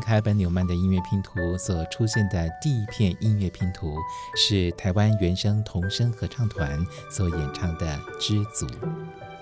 [0.00, 3.96] 凯本纽曼的音乐拼图所出现的第一片音乐拼图
[4.34, 7.86] 是台湾原声童声合唱团所演唱的
[8.18, 8.66] 《知足》，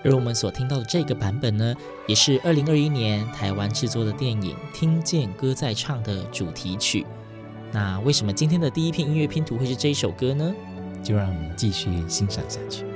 [0.03, 1.73] 而我们所听到的这个版本呢，
[2.07, 7.05] 也是二零二一年台湾制作的电影《听见歌在唱》的主题曲。
[7.71, 10.53] 那为什么今天的第一片音乐拼图会是这一首歌呢？
[11.01, 12.88] 就让我们继续欣赏下去。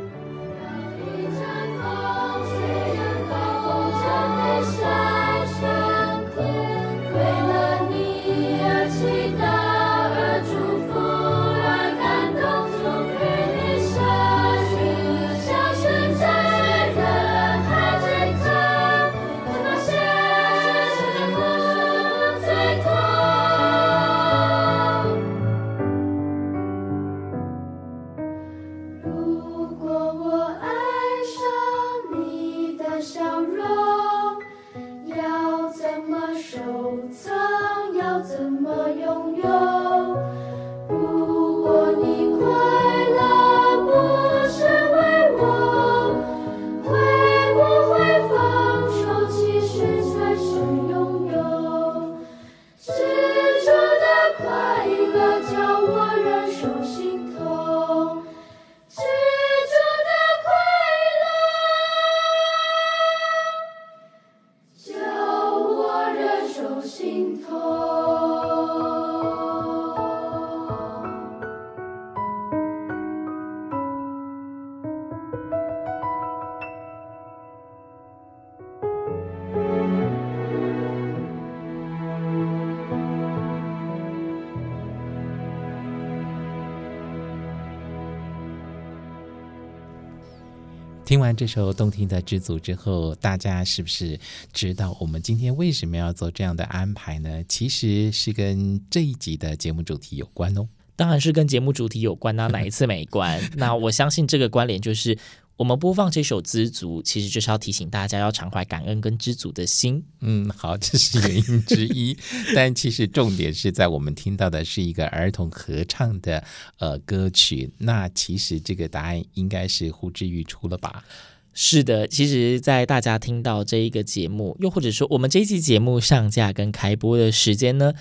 [91.13, 94.19] 听完这首动听的《知足》之后，大家是不是
[94.51, 97.43] 知道我们今天为什么要做这样的安排呢？
[97.47, 100.67] 其实是跟这一集的节目主题有关哦。
[100.95, 103.39] 当然是跟节目主题有关啊，哪一次没关？
[103.57, 105.15] 那我相信这个关联就是。
[105.63, 110.03] 我们播放这首《知足》，其实就是要提醒大家要常怀感恩跟知足的心。
[110.19, 112.17] 嗯，好，这是原因之一。
[112.53, 116.43] 但其实重点是在我们听到的是一个儿童合唱的
[116.79, 117.71] 呃歌曲。
[117.77, 121.05] 那其实这个答案应该是呼之欲出了吧？
[121.53, 127.93] 是的，其实，在大家听到这一个节目，又或者说我们这一期节目上架跟开播的时间呢，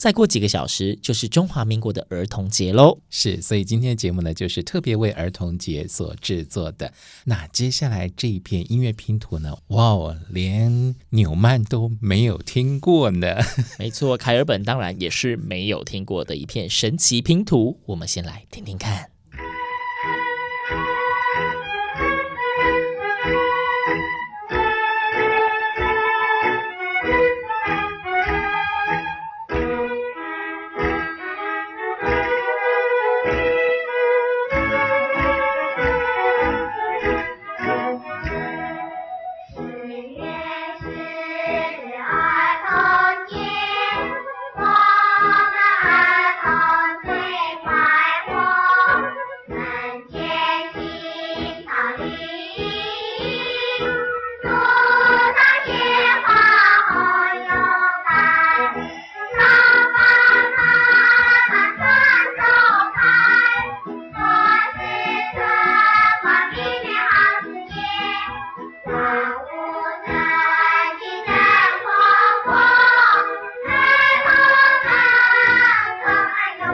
[0.00, 6.90] 再过几个小时就是中华民国的儿童节喽，是，所以今天的节目呢，就是特别为儿童节所制作的。
[7.24, 13.36] 那接下来这一片音乐拼图呢，哇哦，连纽曼都没有听过呢。
[13.78, 17.78] 没错，凯尔本当然也是没有听过的一片神奇拼图。
[17.84, 19.10] 我们先来听听看。
[68.90, 69.06] 灿烂
[76.58, 76.68] 的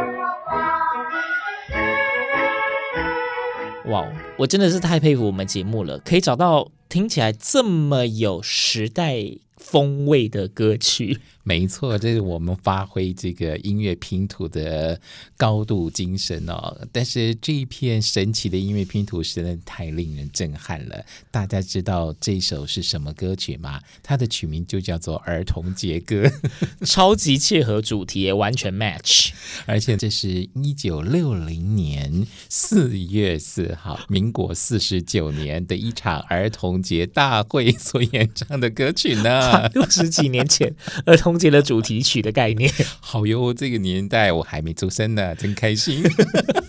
[3.85, 4.09] 灯，哇，
[4.39, 9.46] 我真的是太佩服我们节目了，可以找到听起来这么有时代。
[9.71, 11.19] 风味的歌曲。
[11.43, 15.01] 没错，这是我们发挥这个音乐拼图的
[15.37, 16.77] 高度精神哦。
[16.91, 21.05] 但是这一片神奇的音乐拼图实在太令人震撼了。
[21.31, 23.81] 大家知道这首是什么歌曲吗？
[24.03, 26.25] 它的曲名就叫做《儿童节歌》，
[26.85, 29.31] 超级切合主题，完全 match。
[29.67, 39.56] 而且这是一九六零年四月四号，民国四十九年的一场儿童节大会所演唱的歌曲呢。
[39.75, 40.75] 六十几年前，
[41.05, 41.37] 儿童。
[41.37, 43.53] 节的主题曲的概念，好哟！
[43.53, 46.03] 这个年代我还没出生呢，真开心。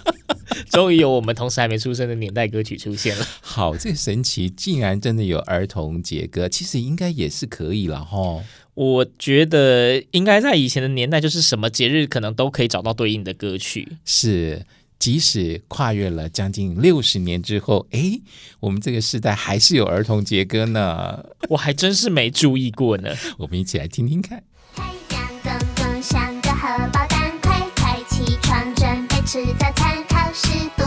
[0.69, 3.25] 终于有我们同时还没出生的年代歌曲出现了。
[3.39, 8.44] 好，这个神奇，竟然真的有儿童节歌，其实应该也是可以了哈。
[8.74, 13.88] 我觉得应该在以前的年代，就是什么节日可能都可以找到对应的歌曲。
[14.04, 14.66] 是。
[15.00, 18.20] 即使跨越了将近六十年之后，哎，
[18.60, 21.24] 我们这个时代还是有儿童节歌呢。
[21.50, 23.16] 我还真是没注意过呢。
[23.38, 24.44] 我们一起来听听看。
[24.76, 24.84] 太
[25.16, 30.84] 阳公公像个荷包蛋，快快起床准备吃早餐，考试不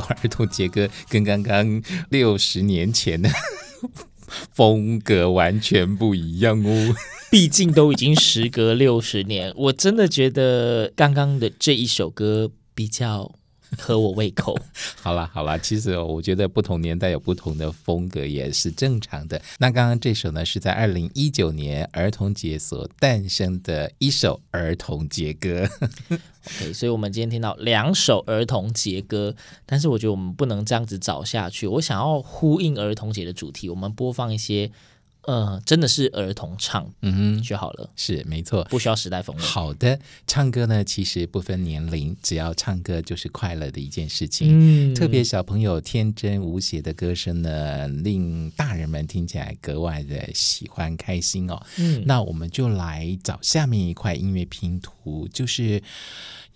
[0.00, 3.28] 儿童节歌跟刚刚六十年前的
[4.52, 6.94] 风格完全不一样哦，
[7.30, 13.32] 毕竟都已经时隔六十年，我真的觉得刚刚的这一首歌比较。
[13.76, 14.58] 合我胃口。
[15.00, 19.40] 好了好了，其实我觉得不同年代有不同的风格也是正常的。
[19.58, 25.68] 那刚刚这首呢，是在二零一九年儿童节所诞生的一首儿童节歌。
[26.46, 31.66] OK，所以我们今天听到两首儿童节歌，但是我觉得我们不能这样子找下去。
[31.66, 34.70] 我想要呼应儿童节的主题，我们播放一些。
[35.26, 39.42] 呃，真的是儿童唱，嗯哼，就好了，是没错，不需要时代风味。
[39.42, 44.92] 好的，唱歌呢，其实不分年龄，只要唱歌就是快乐的一件事情。
[44.92, 51.60] 嗯，特别小朋友天真无邪的歌声呢，令大人们听起来格外的喜欢开心哦。
[51.78, 55.82] 嗯，那我们就来找下面一块音乐拼图，就是。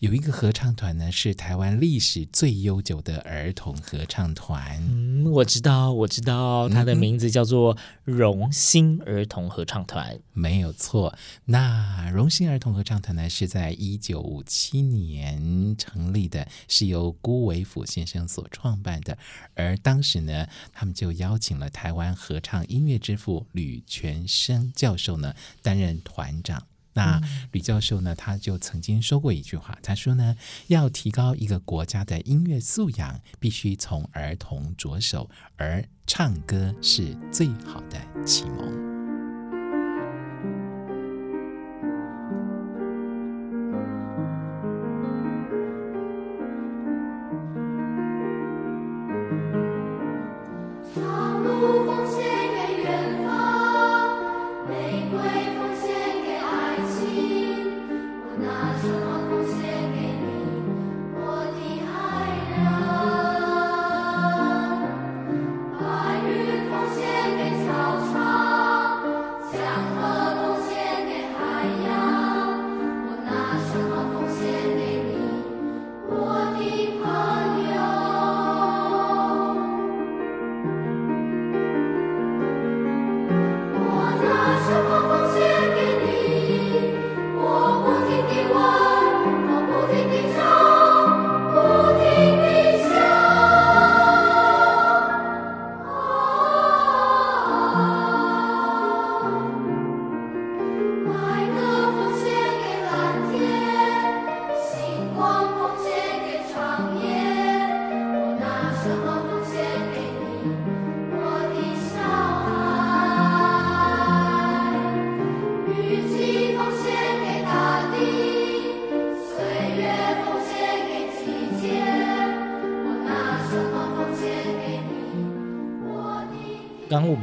[0.00, 4.80] 有一个合唱团呢，是台湾历史最悠久的儿童合唱团。
[4.88, 10.14] 嗯，我知道，我知道，它的名字叫做荣兴儿童合唱团。
[10.14, 11.18] 嗯，没有错。
[11.46, 19.18] 那荣兴儿童合唱团呢，是在一九五七年成立的，是由辜维甫先生所创办的。
[19.54, 26.68] 而当时呢，他们就邀请了台湾合唱音乐之父吕全生教授呢，担任团长。
[26.98, 27.20] 那
[27.52, 30.36] 吕教授呢，他就曾经说过一句话，他说呢，
[30.66, 38.97] 要提高一个国家的音乐素养，必须从儿童着手，而唱歌是最好的启蒙。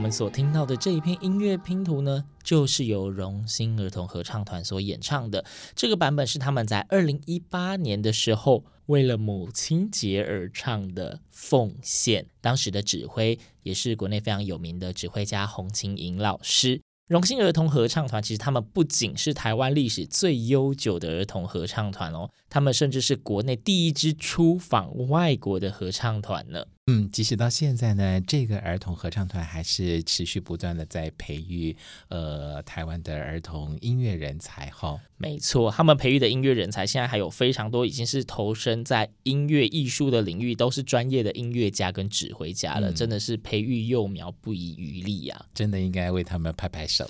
[0.05, 5.43] 我们所听到的这一片音乐拼图呢，就是由荣星儿童合唱团所演唱的。
[5.73, 12.23] 这个版本是他们在二零一八年的时候为了母亲节而唱的《奉献》。
[12.39, 16.79] 当时的指挥也是国内非常有名的指挥家洪琴莹老师。
[17.07, 26.63] 荣星儿童合唱团其实他们不仅是台湾历史最悠久的儿童合唱团哦，他们甚至是国内第一支出访外国的合唱团呢。
[26.87, 31.75] 嗯，即使到现在呢，这个儿童合唱团还是持续不断的在培育
[32.09, 34.99] 呃台湾的儿童音乐人才哈。
[35.17, 45.45] 没错，他们培育的音乐人才现在还有非常多，已经是投身在音乐艺术的领域，都是专业的音乐家跟指挥家了，嗯、真的是培育幼苗不遗余力呀、啊！
[45.55, 47.09] 真的应该为他们拍拍手。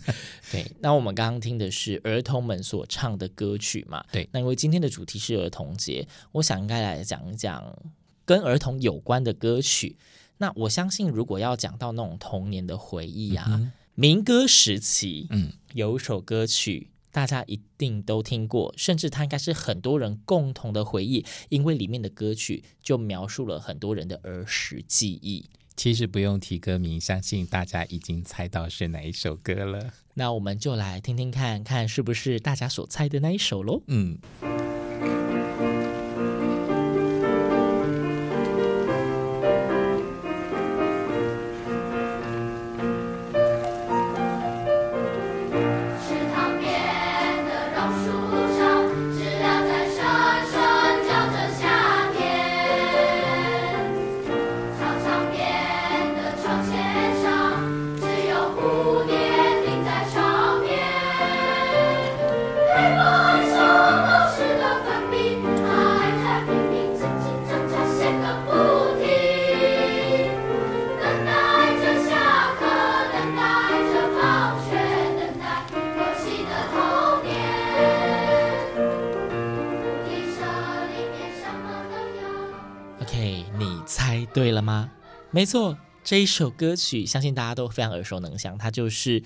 [0.52, 4.04] 对，那我们刚刚听的是儿童们所唱的歌曲嘛？
[4.12, 7.74] 对，那因为今天的主题是儿童节，我想应该来讲一讲。
[8.24, 9.96] 跟儿童有关的歌曲，
[10.38, 25.48] 那我相信，如果要讲到那种童年的回忆啊，嗯、民歌时期，嗯，有一首歌曲大家一定都听过，甚至它应该是很多人共同的回忆，因为里面的歌曲就描述了很多人的儿时记忆。
[25.76, 29.92] 其实不用提歌名，相信大家已经猜到是哪一首歌了。
[30.14, 33.82] 那我们就来听听看看，是不是大家所猜的那一首喽？
[33.88, 34.18] 嗯。
[84.34, 84.90] 对了吗？
[85.30, 89.22] 没错，这一首歌曲相信大家都非常耳熟能详，它就是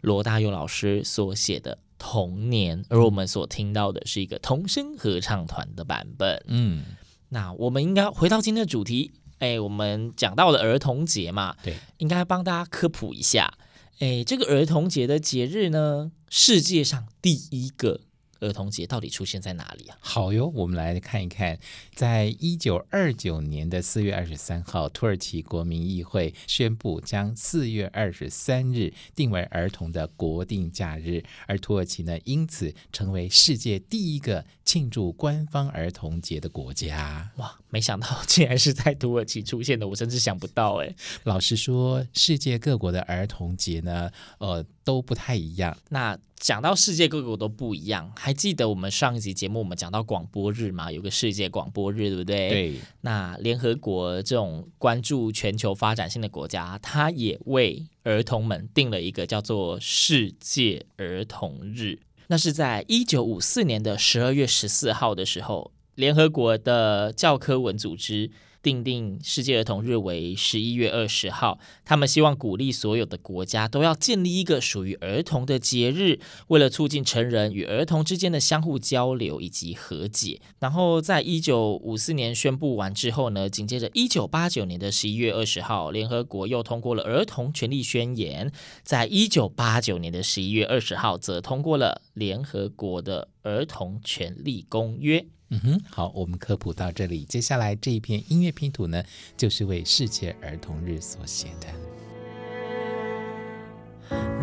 [0.00, 6.40] 罗大佑老师所写的《童年》，而我们所听到的是一个童声合唱团的版本。
[6.46, 6.84] 嗯，
[7.30, 13.52] 那我们应该回到今天的主题，哎，我们讲到了儿童节嘛，对，应该帮大家科普一下，
[13.98, 18.00] 哎，这个儿童节的节日呢，世界上第一个。
[18.42, 19.96] 儿童节到底出现在哪里啊？
[20.00, 21.58] 好哟，我们来看一看，
[21.94, 37.30] 在一九二九年的四月二十三号，土耳其国民议会宣布将四月二十三日定为儿童的国定假日，而土耳其呢，因此成为世界第一个庆祝官方儿童节的国家。
[37.36, 40.94] 哇，没想到竟然是在土耳其出现的，我真是想不到哎。
[41.22, 44.66] 老实说，世界各国的儿童节呢，呃。
[44.84, 45.78] 都不太一样。
[45.90, 50.90] 那讲到世界各国都不一样，还记得我们上一集节目我们讲到广播日吗？
[50.90, 52.48] 有个世界广播日，对不对？
[52.48, 52.74] 对。
[53.02, 62.00] 那联合国这种关注全球发展性的国家，它也为儿童们定了一个叫做世界儿童日。
[62.26, 68.32] 那是在一九五四年的十二月十四号的时候，联合国的教科文组织。
[68.62, 80.40] 定定世界儿童日为十一月二十号，他们希望鼓励所有的国家都要建立一个属于儿童的节日，为了促进成人与儿童之间的相互交流以及和解。
[80.60, 88.52] 然后在一九五四年宣布完之后呢，紧接着一九八九年的十一月二十号，联合国又通过了儿童权利宣言，
[88.84, 95.24] 在一九八九年的十一月二十号，则通过了联合国的儿童权利公约。
[95.50, 97.24] 嗯哼，好，我们科普到这里。
[97.24, 99.04] 接下来这一篇音乐拼图呢，
[99.36, 101.66] 就是为世界儿童日所写的。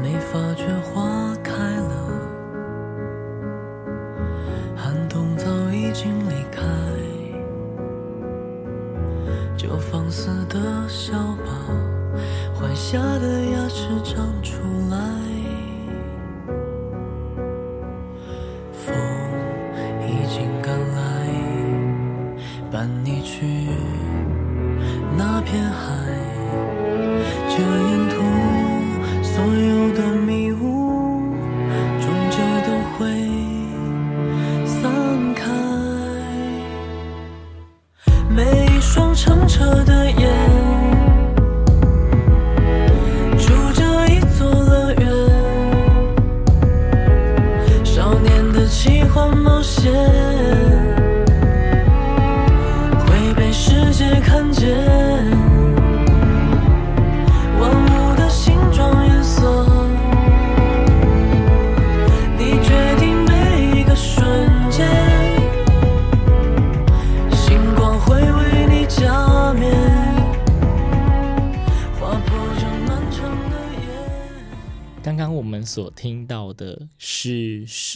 [0.01, 2.29] 没发觉花开了，
[4.75, 6.63] 寒冬早已经离开，
[9.57, 11.67] 就放肆的笑吧，
[12.55, 15.08] 坏下的牙齿长出来。
[23.21, 23.67] 去
[25.17, 26.05] 那片海，
[27.49, 28.08] 这样。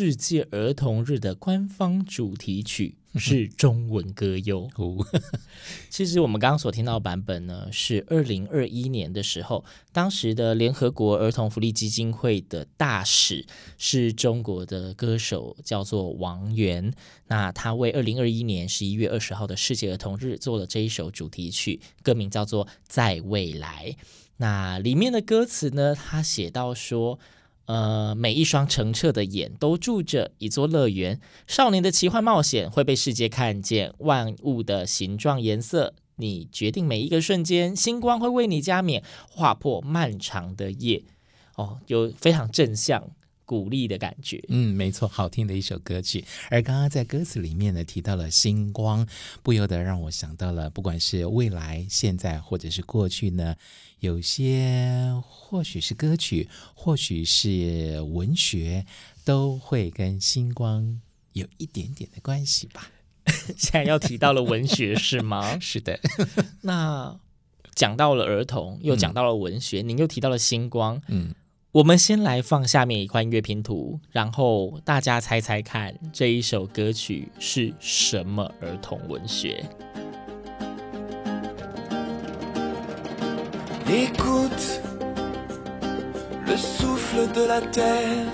[0.03, 4.69] 世界儿童日的官方主题曲，是中文歌哟。
[5.89, 13.45] 其实我们刚刚所听到的版本呢，是二零二一年的时候，当时的联合国儿童福利基金会的大使
[13.77, 16.93] 是中国的歌手，叫做王源。
[17.27, 23.95] 那他为二零二一年十一月二十号的世界儿童日做了这一首主题曲，歌名叫做《在未来》。
[24.36, 27.17] 那里面的歌词呢，他写到说，
[27.65, 41.03] 呃，每一双澄澈的眼都住着一座乐园，少年的奇幻冒险会被世界看见，万物的形状颜色，你决定每一个瞬间，星光会为你加冕，划破漫长的夜。
[41.55, 43.11] 哦，有非常正向。
[43.46, 46.24] 鼓励的感觉，嗯，没错，好听的一首歌曲。
[46.50, 49.06] 而刚刚在歌词里面呢，提到了星光，
[49.42, 53.56] 不由得让我想到了，不管是未来、现在或者是过去呢，
[54.00, 58.86] 有些或许是歌曲，或许是文学，
[59.25, 61.01] 都会跟星光
[61.34, 62.90] 有一点点的关系吧。
[63.58, 65.58] 现在要提到了文学是吗？
[65.60, 66.00] 是的。
[66.62, 67.20] 那
[67.75, 71.34] 讲到了儿童，又讲到了文学，嗯、您又提到了星光，嗯。
[71.74, 79.66] 我们先来放下面一块音乐拼图，然后大家猜猜看，这一首歌曲是什么儿童文学
[83.88, 84.81] ？Écoute
[86.46, 88.27] le souffle de la terre,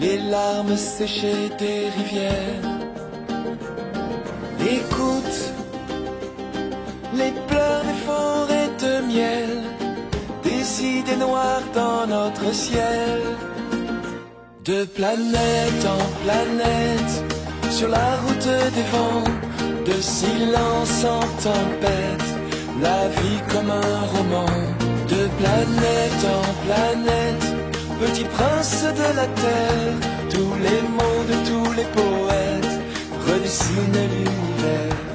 [0.00, 2.80] les larmes séchées des rivières.
[4.58, 5.52] Écoute
[7.14, 9.71] les pleurs des forêts de miel.
[10.82, 13.20] idées noires dans notre ciel.
[14.64, 17.14] De planète en planète,
[17.70, 19.24] sur la route des vents,
[19.86, 22.30] de silence en tempête,
[22.80, 24.52] la vie comme un roman.
[25.08, 27.46] De planète en planète,
[28.00, 29.94] petit prince de la terre,
[30.30, 32.80] tous les mots de tous les poètes
[33.26, 35.11] redessinent l'univers.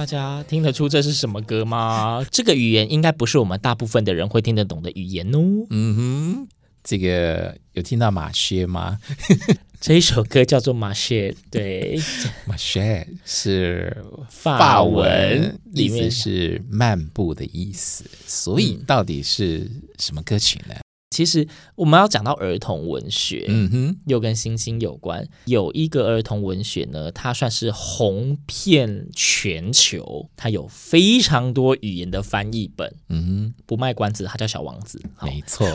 [0.00, 2.24] 大家听得出这是什么歌吗？
[2.32, 5.38] 这个语言应该不是我们大部分的人会听得懂的语言哦。
[5.68, 6.48] 嗯哼，
[6.82, 8.98] 这个有听到马歇吗？
[9.78, 12.00] 这一首歌叫做马歇，对，
[12.46, 13.94] 马歇是
[14.30, 18.02] 法文，意思是漫步的意思。
[18.26, 20.74] 所以到底是什么歌曲呢？
[21.10, 25.28] 其实我们要讲到儿童文学，嗯哼，又跟星星有关。
[25.46, 32.94] 有一个儿童文学呢，它算是红遍全球，它有非常多语言的翻译本。
[33.08, 35.02] 嗯哼，不卖关子，它叫《小王子》。
[35.26, 35.66] 没错。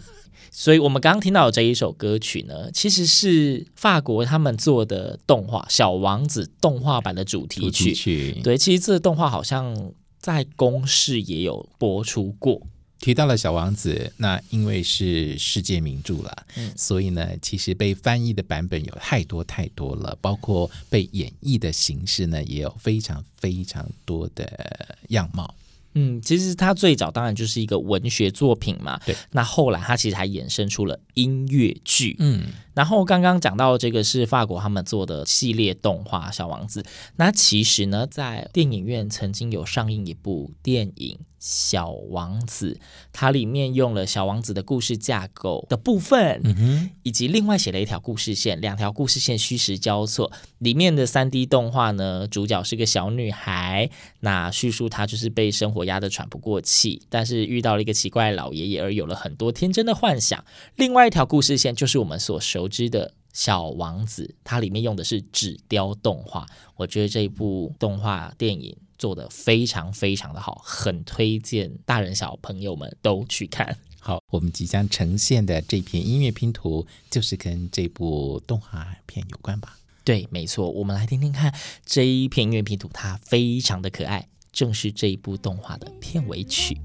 [0.52, 7.70] 所以我们刚刚听到的这一首歌曲呢，其实是法国他们做的动画《小王子》动画版的主题曲。
[7.70, 8.40] 主题曲。
[8.44, 12.60] 对，其实这个动画好像在公视也有播出过。
[13.00, 25.54] 提到了小王子，那因为是世界名著了，嗯，所以呢，其实被翻译的版本有太多太多了，包括被演绎的形式呢，也有非常非常多的样貌。
[25.96, 29.14] 嗯，其实它最早当然就是一个文学作品嘛，对。
[29.30, 32.46] 那后来它其实还衍生出了音乐剧，嗯。
[32.74, 36.82] 然后刚刚讲到这个是法国他们做的系列动画《小王子》，
[37.16, 41.18] 那其实呢，在电影院曾经有上映一部电影。
[41.46, 42.80] 小王子，
[43.12, 50.32] 它里面用了小王子的故事架构的部分，嗯哼，以及另外写了一条故事线，两条故事线虚实交错。
[50.56, 60.42] 里面的三 D 动画呢，主角是个小女孩，那叙述她就是被生活压得喘不过气，但是遇到了一个奇怪的老爷爷，而有了很多天真的幻想。
[60.76, 66.46] 另外一条故事线就是我们所熟知的小王子，它里面用的是纸雕动画。
[66.76, 68.76] 我觉得这一部动画电影。
[68.96, 73.76] 做的非常非常的好，很推荐大人小朋友们都去看。
[73.98, 79.76] 好，我们即将呈现的这篇音乐拼图，就是跟这部动画片有关吧？
[80.04, 80.70] 对，没错。
[80.70, 81.52] 我们来听听看
[81.84, 86.80] 这一篇音乐拼图，它非常的可爱，正是这一部动画的片尾曲。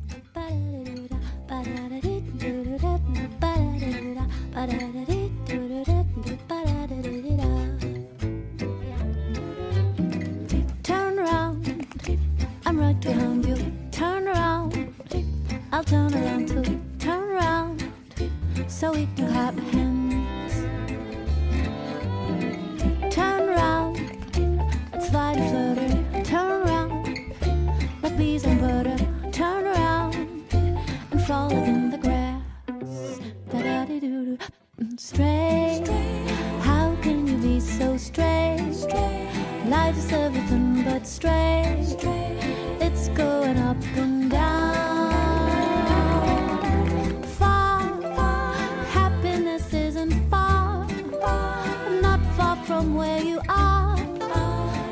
[51.22, 53.98] Not far from where you are.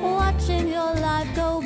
[0.01, 1.56] Watching your life go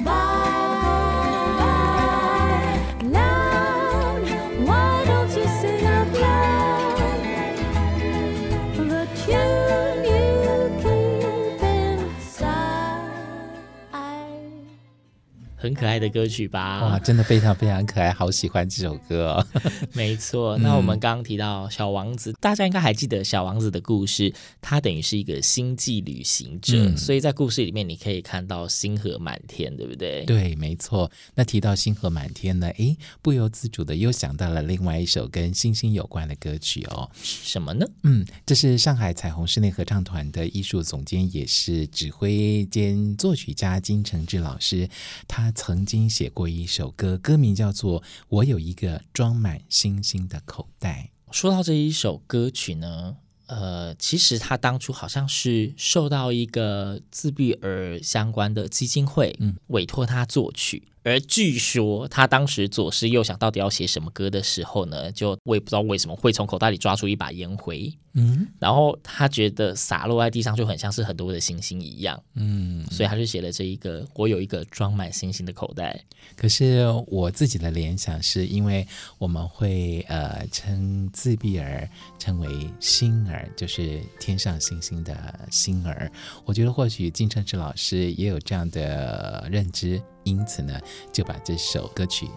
[15.82, 16.80] 可爱的歌曲吧？
[16.84, 19.48] 哇，真的非常非常可爱，好喜欢这首歌哦。
[19.94, 30.24] 没错，那我们刚刚提到小王子，嗯、大家应该还记得小王子的故事，他等于是一个星际旅行者，嗯、所以在故事里面你可以看到星河满天，对不对？
[30.26, 31.10] 对，没错。
[31.34, 37.10] 那提到星河满天呢，诶，不由自主的又想到了另外一首跟星星有关的歌曲哦。
[37.24, 37.88] 什么呢？
[38.04, 44.88] 嗯，这是上海彩虹室内合唱团的艺术总监，也是指挥兼作曲家金承志老师。
[45.28, 51.12] 他曾曾经写过一首歌，歌名叫做《我有一个装满星星的口袋》。
[51.34, 59.34] 说到这一首歌曲呢，呃，其实他当初好像是受到一个自闭儿相关的基金会
[59.67, 60.89] 委托他作曲。
[61.04, 76.00] 而据说他当时左思右想，到底要写什么歌的时候呢，就我也不知道为什么会从口袋里抓出一把烟灰，嗯，然后他觉得洒落在地上就很像是很多的星星一样，嗯，所以他就写了这一个，我有一个装满星星的口袋。
[76.36, 78.88] 可是我自己的联想是因为
[79.18, 86.12] 我们会呃称自闭儿称为星儿，就是天上星星的星儿。
[86.46, 90.00] 我觉得或许金承志老师也有这样的认知。
[90.23, 90.79] 因此呢，
[91.12, 92.29] 就把这首歌曲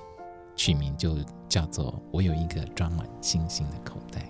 [0.57, 1.17] 取名就
[1.49, 4.21] 叫做《我有一个装满星星的口袋》。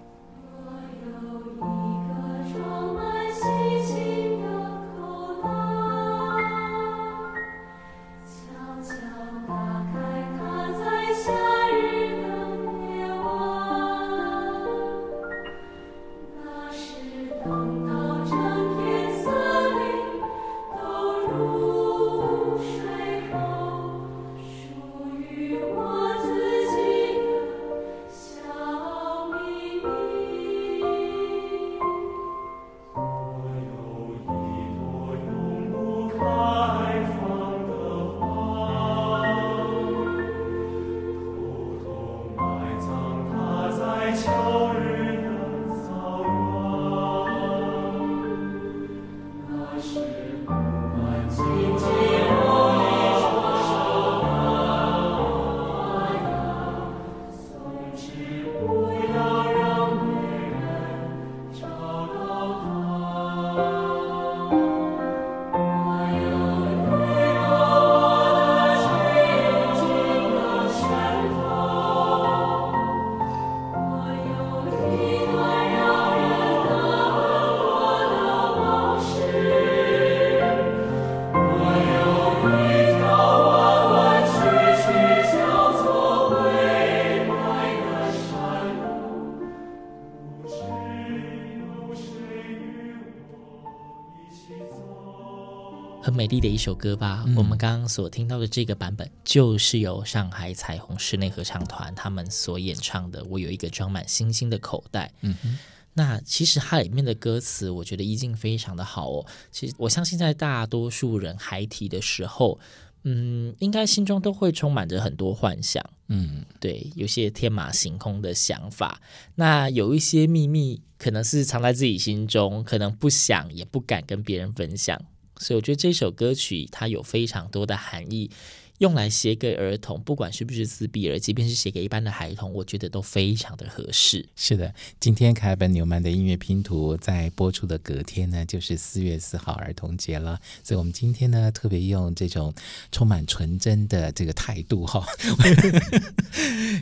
[96.44, 103.24] 的一首歌吧，嗯、我们刚刚所听到的这个版本，就是由上海彩虹室内合唱团他们所演唱的。
[103.24, 105.10] 我有一个装满星星的口袋。
[105.22, 105.58] 嗯哼，
[105.94, 109.26] 那其实它里面的歌词，我觉得意境非常的好哦。
[109.50, 112.60] 其实我相信，在大多数人孩提的时候，
[113.04, 115.82] 嗯，应该心中都会充满着很多幻想。
[116.08, 119.00] 嗯，对，有些天马行空的想法。
[119.36, 125.00] 那有一些秘密，可能是藏在自己心中，可能不想也不敢跟别人分享。
[125.44, 128.30] 所以我觉得这首歌曲它有非常多的含义，
[128.78, 134.28] 用来写给儿童，不管是不是自闭儿，即便是写给一般的孩童，我觉得都非常的合适。
[134.34, 140.40] 是的，今天凯本纽曼的音乐拼图在播出的隔天呢，就是四月四号儿童节了。
[140.62, 142.52] 所以，我们今天呢，特别用这种
[142.90, 145.06] 充满纯真的这个态度哈，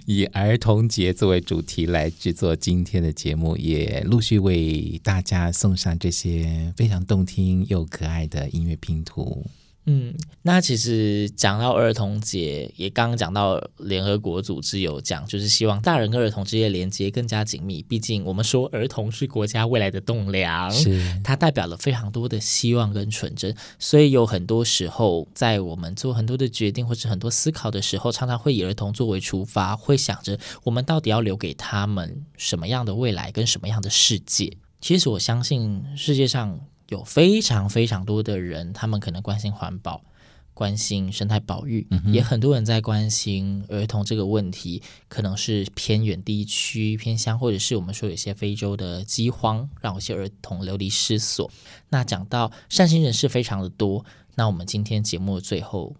[0.07, 9.45] 以儿童节作为主题来制作今天的节目，也陆续为大家送上这些非常动听又可爱的音乐拼图。
[9.87, 17.83] 嗯，那其实讲到儿童节，也刚刚讲到联合国组织有讲，就是希望大人跟儿童之间连接更加紧密。
[17.83, 23.53] 毕竟我们说儿童是国家未来的栋梁，是它代表了非常多的希望跟纯真。
[23.77, 34.57] 所以有很多时候，在我们做很多的决定或是很多思考的时候，常常会以儿童作为出发，会想着我们到底要留给他们什么样的未来跟什么样的世界。
[34.81, 36.61] 其实我相信世界上。
[36.93, 40.05] 有非常非常多的人，他们可能关心环保，
[40.53, 44.83] 关心生态保育，嗯、也很多人在关心儿童这个问题。
[45.09, 51.51] 可能是偏远地区、偏乡，或者是我们说有些非洲的饥荒，让有些儿童流离失所。
[51.89, 55.97] 那讲到善心人士非常的多，那我们今天节目的最后，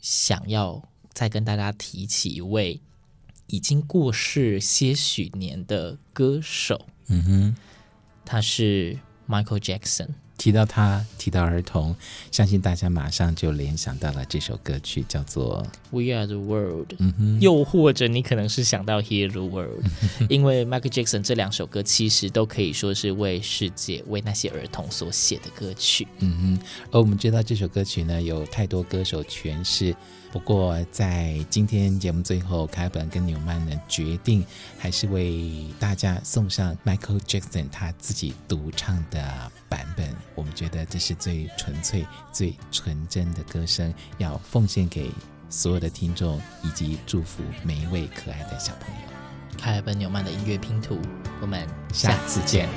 [0.00, 0.80] 想要
[1.12, 2.80] 再跟大家提起一位
[3.48, 7.56] 已经过世些许年的歌手，嗯哼，
[8.24, 8.96] 他是。
[9.30, 11.94] Michael Jackson，提到他，提到儿童，
[12.32, 16.88] 相信大家马上就联想到了这首歌曲，叫做《We Are the World》。
[16.98, 19.84] 嗯哼，又或者你可能是想到《Hear the World
[20.28, 26.08] 》，因为 Michael Jackson 这两首歌其实都可以说是为世界、为那些儿童所写的歌曲。
[26.18, 29.94] 嗯哼，而我们知道这首歌曲呢，有太多歌手诠释。
[30.32, 34.46] 不过，在今天节目最后，凯本跟纽曼呢决定
[34.78, 40.14] 还是为大家送上 Michael Jackson 他自己独唱的版本。
[40.36, 45.10] 我们觉得这是最纯粹、最纯真的歌声，要奉献给
[45.48, 49.00] 所有的听众，以及祝福每一位可爱的小朋友。
[49.58, 50.96] 凯本纽曼的音乐拼图，
[51.40, 52.68] 我们下次见。